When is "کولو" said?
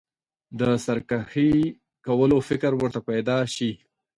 2.05-2.37